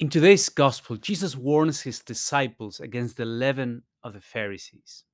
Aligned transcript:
In 0.00 0.08
today's 0.08 0.48
gospel, 0.48 0.96
Jesus 0.96 1.36
warns 1.36 1.82
his 1.82 1.98
disciples 1.98 2.80
against 2.80 3.18
the 3.18 3.26
leaven 3.26 3.82
of 4.02 4.14
the 4.14 4.20
Pharisees, 4.22 5.04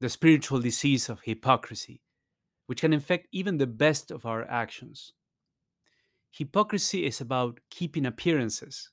the 0.00 0.08
spiritual 0.08 0.60
disease 0.60 1.10
of 1.10 1.20
hypocrisy, 1.20 2.00
which 2.64 2.80
can 2.80 2.94
infect 2.94 3.28
even 3.32 3.58
the 3.58 3.66
best 3.66 4.10
of 4.10 4.24
our 4.24 4.48
actions. 4.48 5.12
Hypocrisy 6.30 7.04
is 7.04 7.20
about 7.20 7.60
keeping 7.70 8.06
appearances 8.06 8.88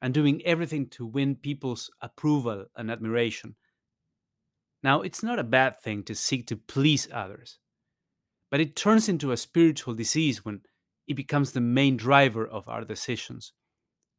and 0.00 0.14
doing 0.14 0.40
everything 0.46 0.86
to 0.86 1.04
win 1.04 1.36
people's 1.36 1.90
approval 2.00 2.64
and 2.74 2.90
admiration. 2.90 3.56
Now, 4.82 5.02
it's 5.02 5.22
not 5.22 5.38
a 5.38 5.44
bad 5.44 5.78
thing 5.82 6.02
to 6.04 6.14
seek 6.14 6.46
to 6.46 6.56
please 6.56 7.06
others, 7.12 7.58
but 8.50 8.58
it 8.58 8.74
turns 8.74 9.10
into 9.10 9.32
a 9.32 9.36
spiritual 9.36 9.92
disease 9.92 10.46
when 10.46 10.62
it 11.06 11.14
becomes 11.14 11.52
the 11.52 11.60
main 11.60 11.98
driver 11.98 12.46
of 12.46 12.66
our 12.70 12.86
decisions, 12.86 13.52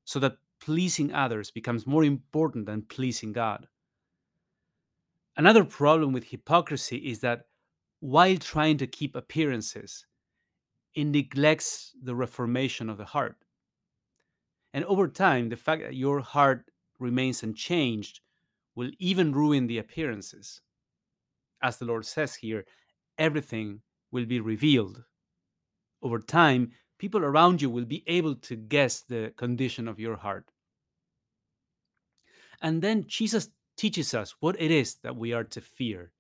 so 0.06 0.20
that 0.20 0.38
pleasing 0.62 1.14
others 1.14 1.52
becomes 1.52 1.88
more 1.88 2.04
important 2.04 2.66
than 2.66 2.82
pleasing 2.84 3.32
God. 3.32 3.68
Another 5.38 5.64
problem 5.64 6.12
with 6.12 6.26
hypocrisy 6.26 6.98
is 6.98 7.20
that 7.22 7.46
while 8.02 8.38
trying 8.38 8.78
to 8.78 8.88
keep 8.88 9.16
appearances, 9.16 10.06
it 10.96 11.06
neglects 11.06 11.94
the 12.04 12.16
reformation 12.16 12.90
of 12.90 12.98
the 12.98 13.06
heart. 13.06 13.38
And 14.74 14.86
over 14.86 15.08
time, 15.08 15.50
the 15.50 15.56
fact 15.56 15.84
that 15.84 15.96
your 15.96 16.20
heart 16.20 16.70
remains 17.00 17.44
unchanged 17.44 18.22
will 18.76 18.92
even 19.00 19.34
ruin 19.34 19.68
the 19.68 19.80
appearances. 19.80 20.62
As 21.62 21.78
the 21.78 21.86
Lord 21.86 22.06
says 22.06 22.36
here, 22.36 22.66
everything 23.18 23.82
will 24.12 24.26
be 24.26 24.40
revealed. 24.40 25.04
Over 26.02 26.20
time, 26.20 26.72
people 26.98 27.24
around 27.24 27.62
you 27.62 27.70
will 27.70 27.86
be 27.86 28.04
able 28.08 28.36
to 28.36 28.56
guess 28.56 29.02
the 29.02 29.34
condition 29.38 29.88
of 29.88 30.00
your 30.00 30.16
heart. 30.16 30.52
And 32.62 32.82
then 32.82 33.06
Jesus 33.08 33.50
teaches 33.78 34.14
us 34.14 34.36
what 34.40 34.60
it 34.60 34.72
is 34.72 34.96
that 35.04 35.16
we 35.16 35.34
are 35.34 35.46
to 35.46 35.62
fear. 35.62 36.12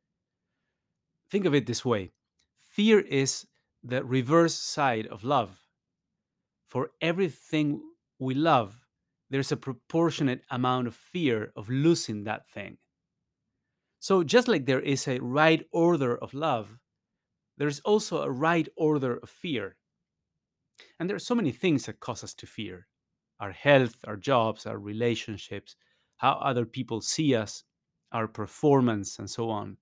Think 1.30 1.46
of 1.46 1.54
it 1.54 1.66
this 1.66 1.86
way 1.86 2.12
fear 2.72 3.00
is 3.00 3.46
the 3.84 4.04
reverse 4.04 4.54
side 4.54 5.08
of 5.08 5.24
love. 5.24 5.60
For 6.68 6.92
everything 7.02 7.82
we 8.20 8.34
love, 8.36 8.86
there's 9.30 9.52
a 9.52 9.58
proportionate 9.58 10.44
amount 10.50 10.88
of 10.88 10.96
fear 10.96 11.52
of 11.56 11.70
losing 11.70 12.24
that 12.24 12.48
thing. 12.50 12.78
So, 14.00 14.24
just 14.24 14.48
like 14.48 14.66
there 14.66 14.80
is 14.80 15.08
a 15.08 15.20
right 15.20 15.66
order 15.72 16.18
of 16.18 16.34
love, 16.34 16.80
there's 17.58 17.82
also 17.82 18.22
a 18.22 18.32
right 18.32 18.68
order 18.78 19.18
of 19.18 19.30
fear. 19.30 19.76
And 21.00 21.10
there 21.10 21.16
are 21.18 21.20
so 21.28 21.36
many 21.36 21.52
things 21.52 21.86
that 21.86 22.00
cause 22.00 22.24
us 22.24 22.34
to 22.36 22.48
fear 22.48 22.88
our 23.42 23.52
health, 23.52 23.96
our 24.06 24.18
jobs, 24.18 24.66
our 24.66 24.78
relationships, 24.78 25.76
how 26.20 26.34
other 26.34 26.66
people 26.66 27.02
see 27.02 27.34
us, 27.34 27.64
our 28.12 28.28
performance, 28.28 29.20
and 29.20 29.30
so 29.30 29.50
on. 29.50 29.78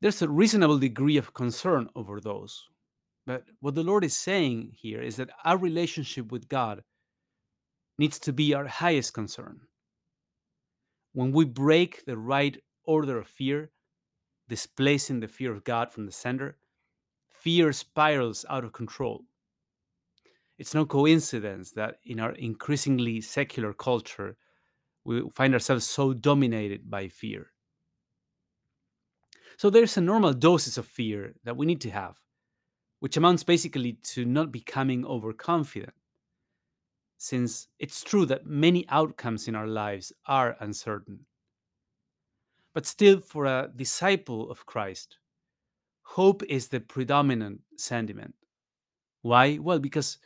There's 0.00 0.22
a 0.22 0.28
reasonable 0.28 0.78
degree 0.78 1.16
of 1.16 1.34
concern 1.34 1.88
over 1.94 2.20
those. 2.20 2.68
But 3.26 3.44
what 3.60 3.74
the 3.74 3.82
Lord 3.82 4.04
is 4.04 4.16
saying 4.16 4.72
here 4.74 5.02
is 5.02 5.16
that 5.16 5.30
our 5.44 5.58
relationship 5.58 6.32
with 6.32 6.48
God 6.48 6.82
needs 7.98 8.18
to 8.20 8.32
be 8.32 8.54
our 8.54 8.66
highest 8.66 9.12
concern. 9.12 9.60
When 11.12 11.30
we 11.30 11.44
break 11.44 12.04
the 12.06 12.16
right 12.16 12.56
order 12.84 13.18
of 13.18 13.28
fear, 13.28 13.70
displacing 14.48 15.20
the 15.20 15.28
fear 15.28 15.52
of 15.52 15.64
God 15.64 15.92
from 15.92 16.06
the 16.06 16.12
center, 16.12 16.56
fear 17.28 17.72
spirals 17.72 18.46
out 18.48 18.64
of 18.64 18.72
control. 18.72 19.24
It's 20.58 20.74
no 20.74 20.84
coincidence 20.84 21.70
that 21.72 21.98
in 22.04 22.18
our 22.18 22.32
increasingly 22.32 23.20
secular 23.20 23.72
culture, 23.72 24.36
we 25.04 25.22
find 25.30 25.54
ourselves 25.54 25.86
so 25.86 26.12
dominated 26.12 26.90
by 26.90 27.08
fear. 27.08 27.52
So 29.56 29.70
there's 29.70 29.96
a 29.96 30.00
normal 30.00 30.34
doses 30.34 30.78
of 30.78 30.86
fear 30.86 31.34
that 31.44 31.56
we 31.56 31.66
need 31.66 31.80
to 31.82 31.90
have, 31.90 32.16
which 33.00 33.16
amounts 33.16 33.44
basically 33.44 33.94
to 34.14 34.24
not 34.24 34.52
becoming 34.52 35.04
overconfident. 35.04 35.94
Since 37.18 37.68
it's 37.78 38.02
true 38.02 38.26
that 38.26 38.46
many 38.46 38.88
outcomes 38.88 39.48
in 39.48 39.54
our 39.54 39.66
lives 39.66 40.12
are 40.26 40.56
uncertain. 40.60 41.26
But 42.74 42.86
still, 42.86 43.20
for 43.20 43.44
a 43.46 43.70
disciple 43.74 44.50
of 44.50 44.66
Christ, 44.66 45.18
hope 46.02 46.42
is 46.44 46.68
the 46.68 46.80
predominant 46.80 47.62
sentiment. 47.76 48.34
Why? 49.22 49.58
Well, 49.58 49.80
because 49.80 50.18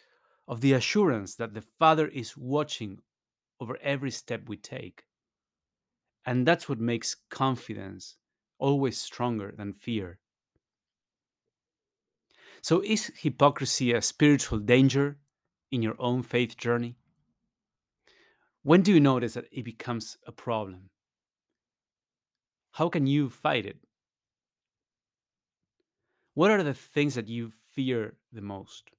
of 0.53 0.61
the 0.61 0.75
assurance 0.75 1.35
that 1.37 1.55
the 1.55 1.63
Father 1.63 2.09
is 2.09 2.37
watching 2.37 2.99
over 3.59 3.79
every 3.81 4.11
step 4.11 4.43
we 4.47 4.55
take. 4.55 5.05
And 6.27 6.47
that's 6.47 6.69
what 6.69 6.79
makes 6.79 7.17
confidence 7.31 8.19
always 8.59 8.99
stronger 8.99 9.55
than 9.57 9.73
fear. 9.73 10.19
So, 12.61 12.83
is 12.85 13.11
hypocrisy 13.17 13.95
a 13.95 14.03
spiritual 14.03 14.59
danger 14.59 15.17
in 15.71 15.81
your 15.81 15.97
own 15.99 16.23
faith 16.23 16.59
journey? 16.59 16.97
When 18.63 18.83
do 18.83 18.93
you 18.93 19.01
notice 19.01 19.33
that 19.33 19.49
it 19.51 19.65
becomes 19.65 20.19
a 20.27 20.33
problem? 20.33 20.91
How 22.73 22.91
can 22.91 23.07
you 23.07 23.31
fight 23.31 23.65
it? 23.65 23.79
What 26.35 26.51
are 26.51 26.63
the 26.63 26.75
things 26.75 27.15
that 27.15 27.29
you 27.29 27.53
fear 27.75 28.17
the 28.31 28.43
most? 28.43 28.91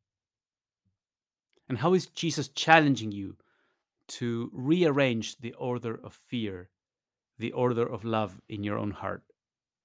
And 1.73 1.79
how 1.79 1.95
is 1.95 2.05
Jesus 2.05 2.49
challenging 2.49 3.11
you 3.11 3.35
to 4.09 4.51
rearrange 4.53 5.39
the 5.39 5.53
order 5.53 5.99
of 6.03 6.13
fear, 6.13 6.69
the 7.39 7.51
order 7.51 7.81
of 7.81 8.05
love 8.05 8.39
in 8.47 8.63
your 8.63 8.77
own 8.77 8.91
heart? 8.91 9.23